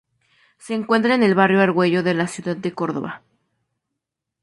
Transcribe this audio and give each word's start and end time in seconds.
Se 0.57 0.73
encuentra 0.73 1.13
en 1.13 1.21
el 1.21 1.35
Barrio 1.35 1.61
Argüello 1.61 2.01
de 2.01 2.15
la 2.15 2.25
Ciudad 2.25 2.57
de 2.57 2.73
Córdoba. 2.73 3.21